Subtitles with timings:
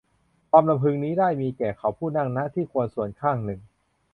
[0.49, 3.59] ความรำพึงนี้ได้มีแก่เขาผู้นั่ง ณ ที่ควรส่วนข้างหนึ่ง